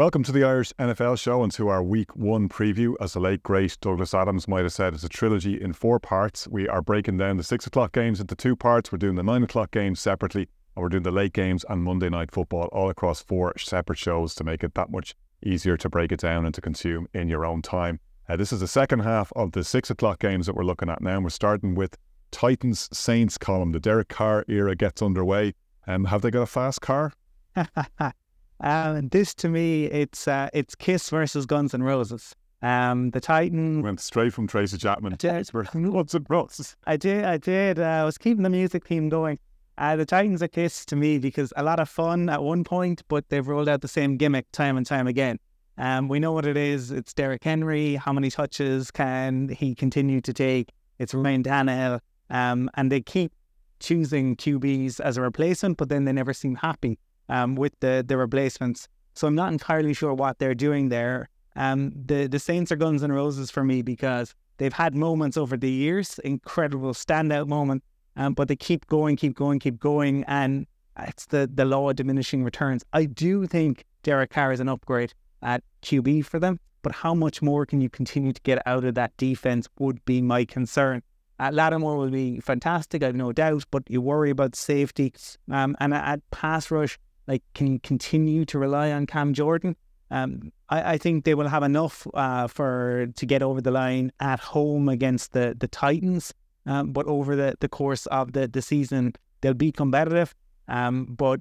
[0.00, 2.94] Welcome to the Irish NFL show and to our week one preview.
[3.02, 6.48] As the late great Douglas Adams might have said, it's a trilogy in four parts.
[6.48, 8.90] We are breaking down the six o'clock games into two parts.
[8.90, 12.08] We're doing the nine o'clock games separately, and we're doing the late games and Monday
[12.08, 16.12] night football all across four separate shows to make it that much easier to break
[16.12, 18.00] it down and to consume in your own time.
[18.26, 21.02] Uh, this is the second half of the six o'clock games that we're looking at
[21.02, 21.16] now.
[21.16, 21.98] And We're starting with
[22.30, 23.72] Titans Saints Colum.
[23.72, 25.52] The Derek Carr era gets underway.
[25.86, 27.12] Um, have they got a fast car?
[28.60, 32.34] Um, this to me, it's uh, it's Kiss versus Guns N' Roses.
[32.62, 35.16] Um, the Titan went straight from Tracy Chapman.
[35.72, 36.76] Guns N' Roses.
[36.86, 37.78] I did, I did.
[37.78, 39.38] Uh, I was keeping the music theme going.
[39.78, 43.02] Uh, the Titans are Kiss to me because a lot of fun at one point,
[43.08, 45.38] but they've rolled out the same gimmick time and time again.
[45.78, 46.90] Um, we know what it is.
[46.90, 47.94] It's Derrick Henry.
[47.94, 50.68] How many touches can he continue to take?
[50.98, 52.00] It's Ryan Tannehill.
[52.28, 53.32] Um, and they keep
[53.78, 56.98] choosing QBs as a replacement, but then they never seem happy
[57.30, 58.88] um, with the the replacements.
[59.14, 61.28] So I'm not entirely sure what they're doing there.
[61.56, 65.56] Um, the the Saints are Guns and Roses for me because they've had moments over
[65.56, 67.82] the years, incredible standout moment,
[68.16, 70.66] um, but they keep going, keep going, keep going, and
[70.98, 72.84] it's the the law of diminishing returns.
[72.92, 77.40] I do think Derek Carr is an upgrade at QB for them, but how much
[77.40, 81.02] more can you continue to get out of that defense would be my concern.
[81.38, 85.14] Uh, Lattimore will be fantastic, I've no doubt, but you worry about safety.
[85.50, 86.98] Um, and at pass rush,
[87.30, 89.76] like, can continue to rely on Cam Jordan?
[90.10, 94.10] Um, I, I, think they will have enough uh, for to get over the line
[94.18, 96.34] at home against the the Titans.
[96.66, 100.34] Um, but over the, the course of the, the season, they'll be competitive.
[100.66, 101.40] Um, but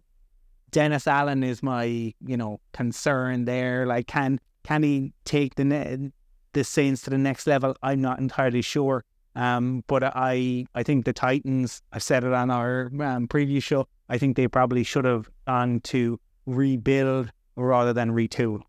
[0.69, 3.87] Dennis Allen is my you know concern there.
[3.87, 6.11] Like, can can he take the ne-
[6.53, 7.75] the Saints to the next level?
[7.81, 9.03] I'm not entirely sure.
[9.35, 11.81] Um, but I I think the Titans.
[11.91, 13.87] I've said it on our um, previous show.
[14.09, 18.61] I think they probably should have gone to rebuild rather than retool.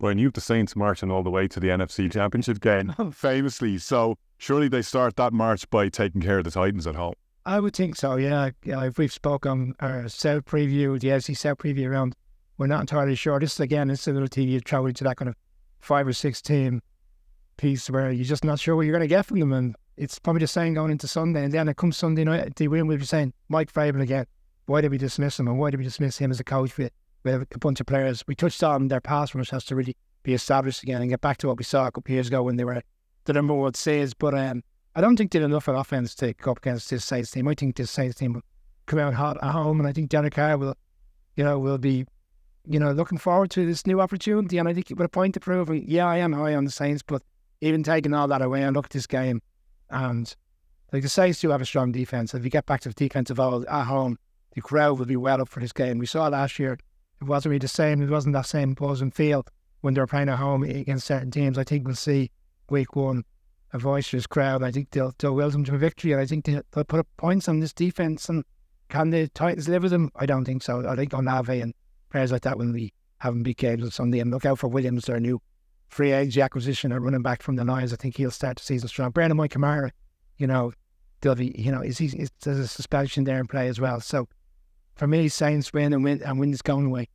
[0.00, 2.94] Well, and you have the Saints marching all the way to the NFC Championship game,
[3.12, 3.78] famously.
[3.78, 7.14] So surely they start that march by taking care of the Titans at home.
[7.46, 8.16] I would think so.
[8.16, 12.14] Yeah, yeah if we've spoken our South preview, the NFC South preview around,
[12.58, 13.40] we're not entirely sure.
[13.40, 15.36] This again, it's a little team you traveling to that kind of
[15.80, 16.82] five or six team
[17.56, 20.18] piece where you're just not sure what you're going to get from them, and it's
[20.18, 21.44] probably the same going into Sunday.
[21.44, 22.86] And then it comes Sunday night, they win.
[22.86, 24.26] We'll be saying Mike Vrabel again
[24.68, 26.92] why did we dismiss him and why did we dismiss him as a coach with,
[27.24, 28.22] with a bunch of players?
[28.26, 31.38] We touched on their pass rush has to really be established again and get back
[31.38, 32.82] to what we saw a couple of years ago when they were
[33.24, 34.12] the number one says.
[34.12, 34.62] But um,
[34.94, 37.48] I don't think they did enough on offense to go up against this Saints team.
[37.48, 38.42] I think this Saints team will
[38.84, 40.76] come out hot at home, and I think Derek Carr will,
[41.36, 42.04] you know, will be,
[42.66, 44.58] you know, looking forward to this new opportunity.
[44.58, 47.02] And I think with a point to prove, yeah, I am high on the Saints,
[47.02, 47.22] but
[47.62, 49.40] even taking all that away, I look at this game,
[49.88, 50.34] and
[50.92, 52.34] like the Saints do have a strong defense.
[52.34, 54.18] If you get back to the defensive at home,
[54.58, 55.98] the crowd will be well up for this game.
[55.98, 56.72] We saw last year
[57.20, 58.02] it wasn't really the same.
[58.02, 59.48] It wasn't that same opposing field
[59.82, 61.58] when they were playing at home against certain teams.
[61.58, 62.32] I think we'll see
[62.68, 63.24] week one
[63.72, 64.64] a boisterous crowd.
[64.64, 67.06] I think they'll they'll welcome to a victory, and I think they'll, they'll put up
[67.18, 68.28] points on this defense.
[68.28, 68.44] And
[68.88, 70.10] can the Titans live with them?
[70.16, 70.88] I don't think so.
[70.88, 71.72] I think Olave and
[72.10, 74.18] players like that when will be having big games on Sunday.
[74.18, 75.40] And look out for Williams, their new
[75.88, 77.92] free agent acquisition, a running back from the Lions.
[77.92, 79.12] I think he'll start the season strong.
[79.12, 79.90] Brandon Mike Kamara,
[80.36, 80.72] you know,
[81.20, 84.00] they'll be, you know, is he, is, there's a suspension there in play as well.
[84.00, 84.28] So
[84.98, 87.08] for me, Saints win and win and win is going away.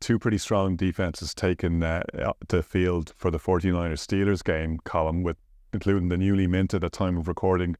[0.00, 2.02] Two pretty strong defenses taken uh,
[2.48, 5.36] the field for the 49ers Steelers game Colum, with
[5.72, 7.74] including the newly minted at the time of recording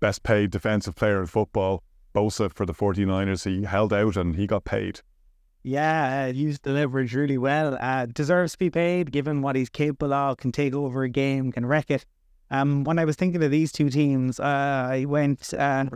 [0.00, 1.82] best paid defensive player in football,
[2.14, 3.44] Bosa for the 49ers.
[3.44, 5.00] He held out and he got paid.
[5.62, 7.76] Yeah, uh, used the leverage really well.
[7.80, 11.50] Uh, deserves to be paid given what he's capable of, can take over a game,
[11.50, 12.06] can wreck it.
[12.50, 15.52] Um, when I was thinking of these two teams, uh, I went.
[15.52, 15.86] Uh,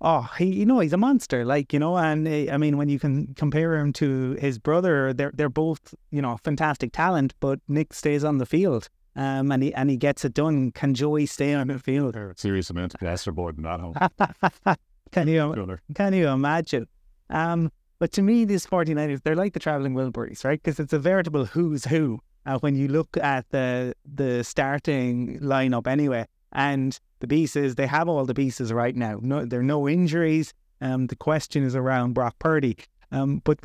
[0.00, 1.44] oh, he, you know, he's a monster.
[1.44, 5.12] Like, you know, and uh, I mean, when you can compare him to his brother,
[5.12, 7.34] they're they're both, you know, fantastic talent.
[7.40, 10.72] But Nick stays on the field, um, and he and he gets it done.
[10.72, 12.16] Can Joey stay on the field?
[12.36, 13.94] Serious amount of plasterboard in that home.
[15.12, 16.86] can you can you imagine?
[17.30, 20.62] Um, but to me, these 49ers, they're like the traveling Wilburys, right?
[20.62, 22.20] Because it's a veritable who's who.
[22.46, 28.08] Uh, when you look at the the starting lineup, anyway, and the pieces, they have
[28.08, 29.18] all the pieces right now.
[29.22, 30.54] No, there are no injuries.
[30.80, 32.76] Um, the question is around Brock Purdy.
[33.10, 33.58] Um, but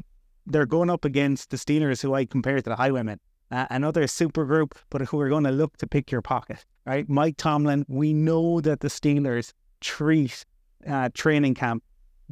[0.45, 3.19] they're going up against the Steelers, who I compare to the Highwaymen,
[3.51, 7.07] uh, another super group, but who are going to look to pick your pocket, right?
[7.07, 10.45] Mike Tomlin, we know that the Steelers treat
[10.87, 11.83] uh, training camp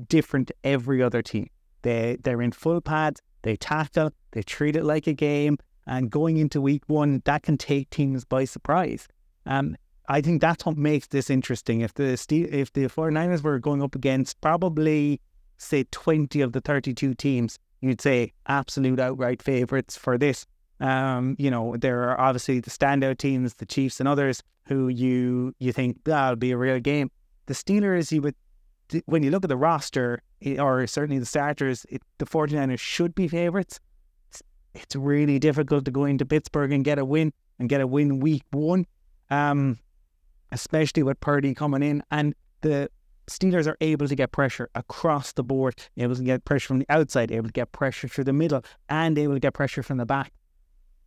[0.07, 1.49] different to every other team.
[1.83, 5.57] They they're in full pads, they tackle, they treat it like a game,
[5.87, 9.07] and going into week one, that can take teams by surprise.
[9.45, 9.75] Um,
[10.11, 11.79] I think that's what makes this interesting.
[11.79, 15.21] If the if the 49ers were going up against probably
[15.57, 20.45] say 20 of the 32 teams, you'd say absolute outright favourites for this.
[20.81, 25.55] Um, you know, there are obviously the standout teams, the Chiefs and others, who you
[25.59, 27.09] you think that'll be a real game.
[27.45, 28.35] The Steelers, you would
[29.05, 30.23] when you look at the roster,
[30.59, 33.79] or certainly the starters, it, the 49ers should be favourites.
[34.27, 34.43] It's,
[34.73, 38.19] it's, really difficult to go into Pittsburgh and get a win and get a win
[38.19, 38.85] week one,
[39.29, 39.79] um,
[40.51, 42.03] especially with Purdy coming in.
[42.11, 42.89] And the
[43.27, 46.85] Steelers are able to get pressure across the board, able to get pressure from the
[46.89, 50.05] outside, able to get pressure through the middle, and able to get pressure from the
[50.05, 50.33] back.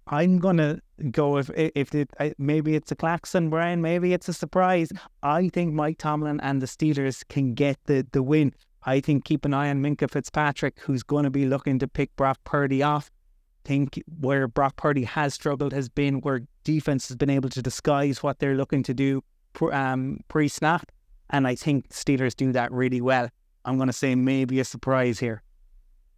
[0.07, 0.81] I'm gonna
[1.11, 4.93] go if if it, maybe it's a Claxton Brian, maybe it's a surprise.
[5.23, 8.53] I think Mike Tomlin and the Steelers can get the the win.
[8.85, 12.15] I think keep an eye on Minkah Fitzpatrick, who's going to be looking to pick
[12.17, 13.11] Brock Purdy off.
[13.65, 18.23] Think where Brock Purdy has struggled has been where defense has been able to disguise
[18.23, 19.23] what they're looking to do
[19.73, 20.91] um, pre snap,
[21.31, 23.29] and I think Steelers do that really well.
[23.65, 25.43] I'm going to say maybe a surprise here.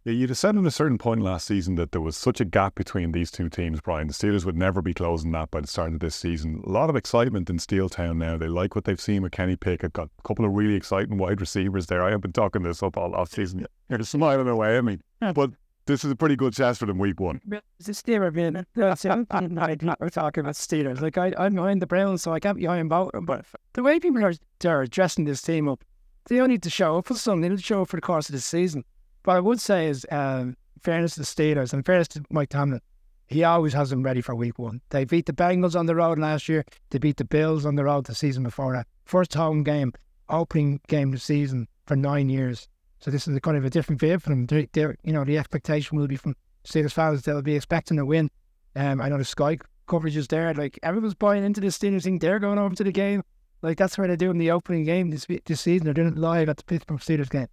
[0.07, 2.45] Yeah, you'd have said at a certain point last season that there was such a
[2.45, 4.07] gap between these two teams, Brian.
[4.07, 6.63] The Steelers would never be closing that by the start of this season.
[6.65, 8.37] A lot of excitement in Steeltown now.
[8.37, 9.91] They like what they've seen with Kenny Pickett.
[9.91, 12.03] Got a couple of really exciting wide receivers there.
[12.03, 13.65] I have been talking this up all off season.
[13.89, 14.99] You're smiling away at me.
[15.19, 15.51] But
[15.87, 17.41] this is a pretty good test for them week one.
[17.79, 19.05] It's a being that's.
[19.05, 19.69] I'm not
[20.11, 21.01] talking about Steelers.
[21.01, 23.25] Like I, I'm behind the Browns, so I can't be behind about them.
[23.25, 24.33] But the way people are,
[24.65, 25.83] are dressing this team up,
[26.27, 27.41] they don't need to show up for something.
[27.41, 28.83] They need to show up for the course of the season.
[29.23, 32.81] But I would say is, um, fairness to the Steelers and fairness to Mike Tomlin,
[33.27, 34.81] he always has them ready for week one.
[34.89, 36.63] They beat the Bengals on the road last year.
[36.91, 38.87] They beat the Bills on the road the season before that.
[39.05, 39.91] First home game,
[40.29, 42.69] opening game of the season for nine years.
[42.99, 44.45] So this is a kind of a different vibe for them.
[44.45, 46.35] They're, they're, you know, the expectation will be from
[46.65, 48.29] Steelers fans they'll be expecting a win.
[48.75, 49.57] Um, I know the Sky
[49.87, 50.53] coverage is there.
[50.53, 52.19] Like everyone's buying into the Steelers thing.
[52.19, 53.23] They're going over to the game.
[53.61, 55.85] Like that's where they're doing the opening game this this season.
[55.85, 57.47] They're doing it live at the Pittsburgh Steelers game.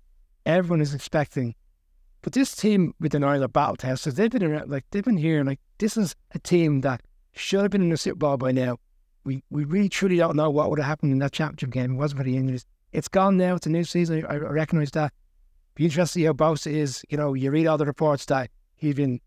[0.44, 1.54] Everyone is expecting
[2.24, 5.44] but this team with the Ireland battle testers, they've been around, like they've been here.
[5.44, 7.02] Like this is a team that
[7.34, 8.78] should have been in the Super Bowl by now.
[9.24, 11.92] We we really truly don't know what would have happened in that championship game.
[11.92, 12.64] It wasn't for the injuries.
[12.92, 13.56] It's gone now.
[13.56, 14.24] It's a new season.
[14.24, 15.12] I, I recognise that.
[15.74, 17.04] Be interested to see how Bosa is.
[17.08, 19.20] You know, you read all the reports that he's been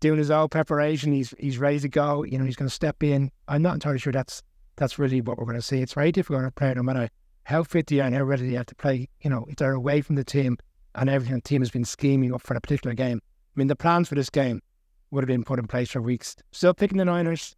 [0.00, 1.12] doing his own preparation.
[1.12, 2.24] He's he's ready to go.
[2.24, 3.30] You know, he's going to step in.
[3.48, 4.42] I'm not entirely sure that's
[4.76, 5.82] that's really what we're going to see.
[5.82, 7.08] It's very difficult to play no matter
[7.44, 9.08] how fit they are and how ready they have to play.
[9.20, 10.56] You know, if they're away from the team
[10.94, 13.20] and everything the team has been scheming up for a particular game.
[13.24, 14.60] I mean, the plans for this game
[15.10, 16.36] would have been put in place for weeks.
[16.52, 17.56] Still picking the Niners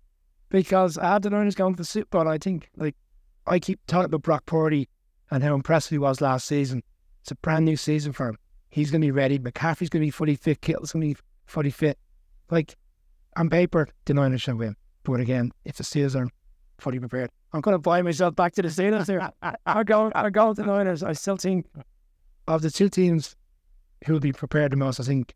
[0.48, 2.28] because I had the Niners going to the Super Bowl.
[2.28, 2.96] I think, like,
[3.46, 4.88] I keep talking about Brock Purdy
[5.30, 6.82] and how impressive he was last season.
[7.22, 8.38] It's a brand new season for him.
[8.68, 9.38] He's going to be ready.
[9.38, 10.60] McCaffrey's going to be fully fit.
[10.60, 11.98] Kittle's going to be fully fit.
[12.50, 12.76] Like,
[13.36, 14.76] on paper, the Niners should win.
[15.04, 16.28] But again, if the Steelers are
[16.78, 19.30] fully prepared, I'm going to buy myself back to the Steelers here.
[19.66, 21.02] I'm going, I'm going to the Niners.
[21.02, 21.66] I still think
[22.48, 23.36] of the two teams
[24.06, 25.34] who will be prepared the most, I think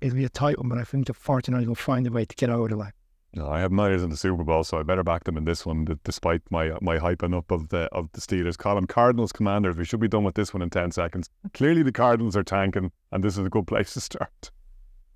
[0.00, 2.34] it'll be a tight one, but I think the 49ers will find a way to
[2.34, 2.90] get out of the way.
[3.36, 5.66] No, I have Niners in the Super Bowl, so I better back them in this
[5.66, 8.56] one, despite my my hyping up of the of the Steelers.
[8.56, 9.76] Colum Cardinals Commanders.
[9.76, 11.28] We should be done with this one in ten seconds.
[11.52, 14.50] Clearly, the Cardinals are tanking, and this is a good place to start.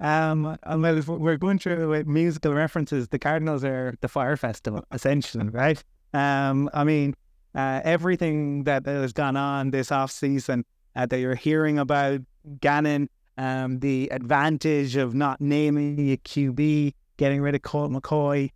[0.00, 4.84] Um, well, if we're going through with musical references, the Cardinals are the Fire Festival,
[4.92, 5.82] essentially, right?
[6.12, 7.14] Um, I mean,
[7.54, 12.20] uh, everything that has gone on this off season uh, that you're hearing about
[12.60, 18.50] Gannon, um, the advantage of not naming a QB, getting rid of Colt McCoy.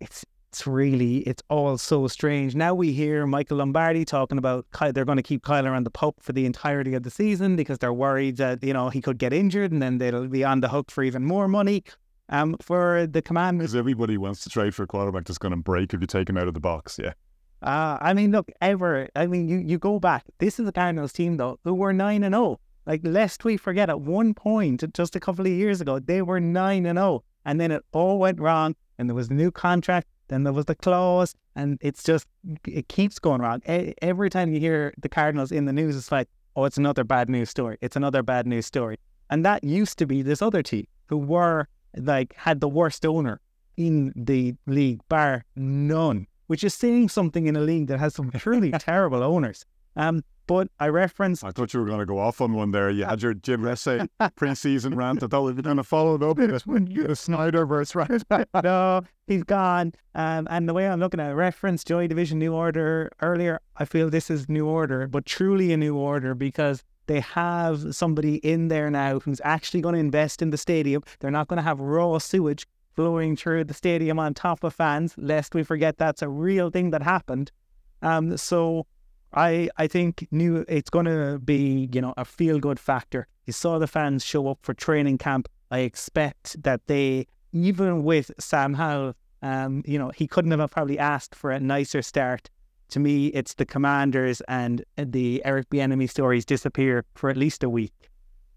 [0.00, 2.56] It's it's really it's all so strange.
[2.56, 6.16] Now we hear Michael Lombardi talking about they're going to keep Kyler on the pup
[6.20, 9.32] for the entirety of the season because they're worried that you know he could get
[9.32, 11.84] injured and then they'll be on the hook for even more money.
[12.30, 15.62] Um, for the Commanders, because everybody wants to trade for a quarterback that's going to
[15.62, 16.98] break if you take him out of the box.
[17.02, 17.14] Yeah.
[17.62, 19.08] Uh, I mean, look, ever.
[19.16, 20.24] I mean, you, you go back.
[20.36, 22.60] This is the Cardinals team, though, who were 9 and 0.
[22.84, 26.38] Like, lest we forget, at one point, just a couple of years ago, they were
[26.38, 27.24] 9 and 0.
[27.48, 28.76] And then it all went wrong.
[28.98, 30.06] And there was a new contract.
[30.28, 31.34] Then there was the clause.
[31.56, 32.28] And it's just,
[32.66, 33.60] it keeps going wrong.
[34.00, 37.28] every time you hear the Cardinals in the news, it's like, oh, it's another bad
[37.28, 37.78] news story.
[37.80, 38.98] It's another bad news story.
[39.30, 43.40] And that used to be this other team who were, like, had the worst owner
[43.76, 48.30] in the league, bar none which is saying something in a league that has some
[48.36, 49.64] truly terrible owners.
[49.96, 51.44] Um, but I referenced.
[51.44, 52.90] I thought you were going to go off on one there.
[52.90, 55.22] You had your Jim Irsay pre-season rant.
[55.22, 58.22] I thought we were going to follow it up with the Snyder verse, right?
[58.64, 59.92] no, he's gone.
[60.14, 63.84] Um, and the way I'm looking at it, reference Joy Division New Order earlier, I
[63.84, 68.68] feel this is New Order, but truly a new order because they have somebody in
[68.68, 71.02] there now who's actually going to invest in the stadium.
[71.20, 75.14] They're not going to have raw sewage flowing through the stadium on top of fans,
[75.18, 77.52] lest we forget that's a real thing that happened.
[78.00, 78.86] Um, so
[79.32, 83.26] I I think new it's going to be you know a feel good factor.
[83.46, 88.30] You saw the fans show up for training camp I expect that they, even with
[88.38, 92.48] Sam Howell, um, you know, he couldn't have probably asked for a nicer start.
[92.90, 97.68] To me, it's the Commanders and the Eric Bieniemy stories disappear for at least a
[97.68, 98.10] week.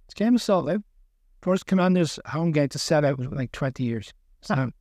[0.05, 0.81] It's game of salt out.
[1.41, 4.13] First Commanders home game to set out was like 20 years.
[4.41, 4.71] So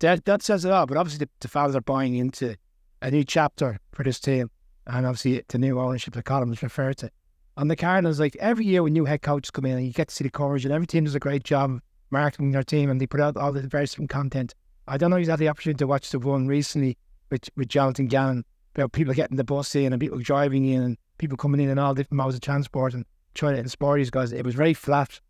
[0.00, 0.86] that, that says it all.
[0.86, 2.56] But obviously, the, the fans are buying into
[3.02, 4.50] a new chapter for this team.
[4.86, 7.10] And obviously, the new ownership that Colum was referred to.
[7.56, 10.08] On the Cardinals, like every year when new head coaches come in and you get
[10.08, 13.00] to see the coverage, and every team does a great job marketing their team and
[13.00, 14.54] they put out all the various different content.
[14.88, 16.96] I don't know if you had the opportunity to watch the one recently
[17.30, 20.98] with, with Jonathan Gannon about people getting the bus in and people driving in and
[21.18, 24.32] people coming in and all different modes of transport and trying to inspire these guys.
[24.32, 25.20] It was very flat.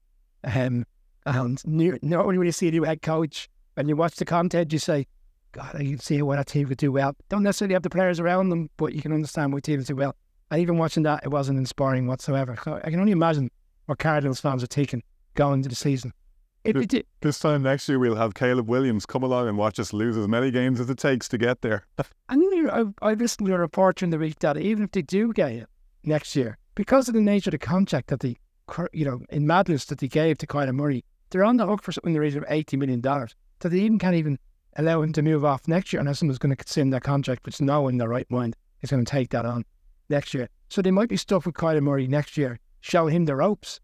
[0.45, 0.85] Um,
[1.25, 4.73] and new, normally when you see a new head coach and you watch the content,
[4.73, 5.07] you say,
[5.57, 7.17] God, I can see what a team could do well.
[7.31, 10.15] Don't necessarily have the players around them, but you can understand what teams do well.
[10.51, 12.59] And even watching that, it wasn't inspiring whatsoever.
[12.63, 13.51] So I can only imagine
[13.87, 15.03] what Cardinals fans are taking
[15.35, 16.13] going into the season.
[16.63, 19.95] It, it, this time next year, we'll have Caleb Williams come along and watch us
[19.95, 21.87] lose as many games as it takes to get there.
[22.29, 25.33] and I've, I've listened to a report in the week that even if they do
[25.33, 25.69] get it
[26.05, 28.37] next year, because of the nature of the contract that they,
[28.93, 31.93] you know, in madness that they gave to Kyler Murray, they're on the hook for
[31.93, 33.03] something in the region of $80 million.
[33.63, 34.39] So they even can't even
[34.77, 37.61] allow him to move off next year unless someone's going to consume that contract, which
[37.61, 39.65] no in their right mind is going to take that on
[40.09, 40.49] next year.
[40.69, 43.81] So they might be stuck with Kyler Murray next year, showing him the ropes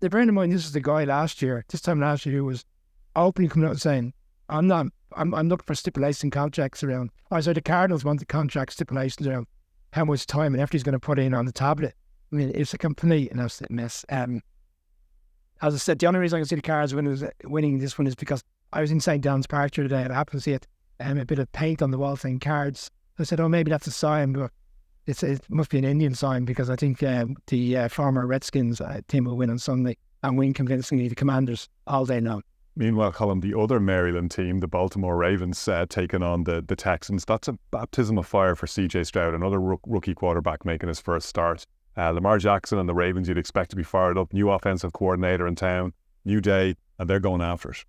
[0.00, 2.44] the bearing in mind this is the guy last year, this time last year, who
[2.44, 2.64] was
[3.14, 4.12] openly coming out and saying,
[4.48, 8.26] I'm not I'm I'm looking for stipulation contracts around I said the Cardinals want the
[8.26, 9.46] contract stipulations around
[9.92, 11.94] how much time and effort he's going to put in on the tablet.
[12.32, 14.04] I mean, it's a complete and absolute mess.
[14.10, 14.42] Um,
[15.62, 18.06] as I said, the only reason I can see the Cards winning, winning this one
[18.06, 19.22] is because I was in St.
[19.22, 20.58] John's Park today and I happened to see
[21.00, 22.90] um, a bit of paint on the wall saying Cards.
[23.18, 24.50] I said, oh, maybe that's a sign, but
[25.06, 28.80] it's, it must be an Indian sign because I think uh, the uh, former Redskins
[28.80, 32.42] uh, team will win on Sunday and win convincingly the Commanders all day long.
[32.78, 37.24] Meanwhile, Colum, the other Maryland team, the Baltimore Ravens, uh, taking on the, the Texans.
[37.24, 41.64] That's a baptism of fire for CJ Stroud, another rookie quarterback making his first start.
[41.96, 44.34] Uh, Lamar Jackson and the Ravens, you'd expect to be fired up.
[44.34, 45.94] New offensive coordinator in town,
[46.26, 47.82] new day, and they're going after it.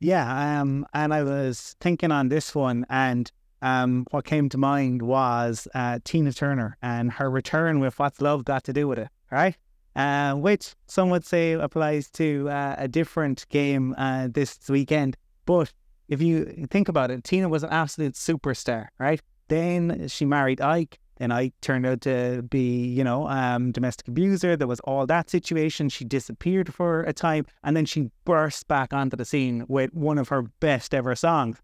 [0.00, 3.30] Yeah, um, and I was thinking on this one, and
[3.60, 8.46] um, what came to mind was uh, Tina Turner and her return with What's Love
[8.46, 9.56] Got to Do with It, right?
[9.94, 15.18] Uh, which some would say applies to uh, a different game uh, this weekend.
[15.44, 15.72] But
[16.08, 19.20] if you think about it, Tina was an absolute superstar, right?
[19.48, 20.99] Then she married Ike.
[21.20, 24.56] Then I turned out to be, you know, um, domestic abuser.
[24.56, 25.88] There was all that situation.
[25.88, 30.18] She disappeared for a time, and then she burst back onto the scene with one
[30.18, 31.58] of her best ever songs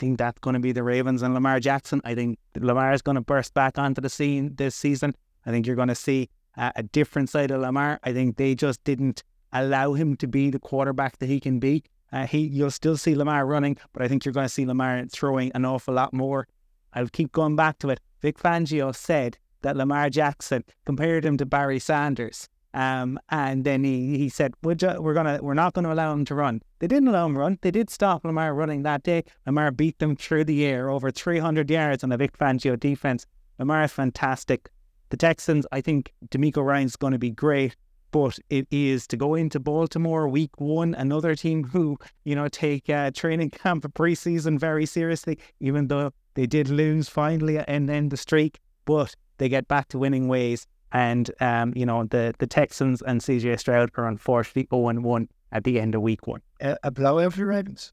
[0.00, 2.00] think that's going to be the Ravens and Lamar Jackson.
[2.06, 5.14] I think Lamar is going to burst back onto the scene this season.
[5.44, 8.00] I think you're going to see a different side of Lamar.
[8.02, 9.22] I think they just didn't
[9.52, 11.84] allow him to be the quarterback that he can be.
[12.12, 15.04] Uh, he, you'll still see Lamar running, but I think you're going to see Lamar
[15.12, 16.48] throwing an awful lot more.
[16.94, 18.00] I'll keep going back to it.
[18.20, 22.48] Vic Fangio said that Lamar Jackson compared him to Barry Sanders.
[22.72, 26.24] Um, and then he, he said, we're, we're gonna we're not going to allow him
[26.26, 26.62] to run.
[26.78, 27.58] They didn't allow him to run.
[27.62, 29.24] They did stop Lamar running that day.
[29.44, 33.26] Lamar beat them through the air, over 300 yards on a Vic Fangio defense.
[33.58, 34.70] Lamar is fantastic.
[35.10, 37.74] The Texans, I think DeMeco Ryans going to be great,
[38.12, 42.88] but it is to go into Baltimore week one, another team who, you know, take
[42.88, 48.16] uh, training camp preseason very seriously, even though they did lose finally and end the
[48.16, 50.66] streak, but they get back to winning ways.
[50.92, 55.64] And um, you know the the Texans and CJ Stroud are unfortunately 0 1 at
[55.64, 56.42] the end of week one.
[56.60, 57.92] A, a blowout for the Ravens.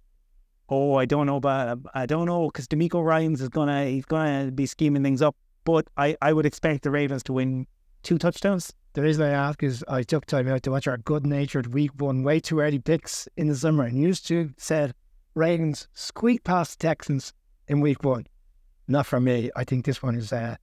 [0.70, 4.52] Oh, I don't know, but I don't know because DeMeco Ryans is gonna he's gonna
[4.52, 5.36] be scheming things up.
[5.64, 7.68] But I, I would expect the Ravens to win
[8.04, 8.74] two touchdowns.
[8.94, 11.92] The reason I ask is I took time out to watch our good natured week
[11.98, 14.94] one way too early picks in the summer and used to said
[15.36, 17.34] Ravens squeak past the Texans
[17.68, 18.28] in week one.
[18.88, 19.52] Not for me.
[19.56, 20.56] I think this one is uh,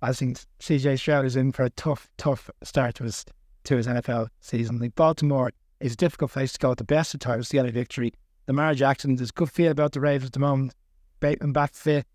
[0.00, 3.24] I think CJ Stroud is in for a tough, tough start to his
[3.64, 4.78] to his NFL season.
[4.78, 7.66] Like Baltimore is a difficult place to go at the best of times to get
[7.66, 8.12] a victory.
[8.48, 10.74] Lamar Jackson, there's good feel about the Ravens at the moment.
[11.20, 12.06] Bateman back fit.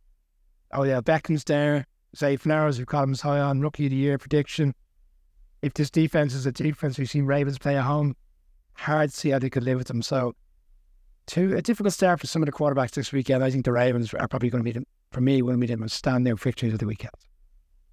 [0.74, 1.86] Oh yeah, Beckham's there.
[2.16, 4.74] Zay Flowers, who call him high on rookie of the year prediction.
[5.62, 8.16] If this defense is a defense we've seen Ravens play at home,
[8.74, 10.01] hard to see how they could live with them.
[10.01, 10.36] So,
[11.28, 13.44] to a difficult start for some of the quarterbacks this weekend.
[13.44, 15.82] I think the Ravens are probably going to be them, for me, to be them
[15.84, 17.12] standout victories of the weekend.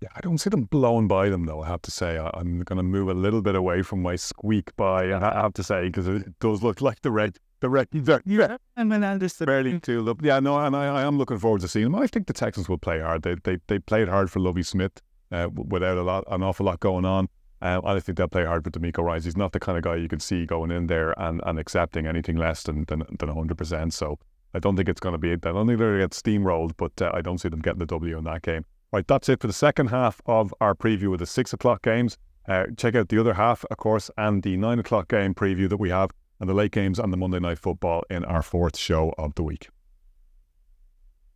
[0.01, 1.63] Yeah, I don't see them blowing by them though.
[1.63, 4.17] I have to say, I, am going to move a little bit away from my
[4.17, 5.13] squeak by.
[5.15, 7.89] I have to say because it does look like the red, the red.
[8.25, 10.23] Yeah, and then just barely up.
[10.23, 11.95] Yeah, no, and I, I am looking forward to seeing them.
[11.95, 13.23] I think the Texans will play hard.
[13.23, 15.01] They they they played hard for Lovie Smith
[15.33, 17.29] uh, without a lot, an awful lot going on.
[17.65, 19.25] Um, and I think they'll play hard for DeMeco Ryans.
[19.25, 22.07] He's not the kind of guy you can see going in there and, and accepting
[22.07, 23.93] anything less than, than, than 100%.
[23.95, 24.19] So
[24.53, 26.73] I don't think it's going to be, I don't think they're going to get steamrolled,
[26.77, 28.67] but uh, I don't see them getting the W in that game.
[28.93, 32.19] Right, that's it for the second half of our preview of the six o'clock games.
[32.47, 35.79] Uh, check out the other half, of course, and the nine o'clock game preview that
[35.79, 39.15] we have, and the late games and the Monday night football in our fourth show
[39.17, 39.71] of the week.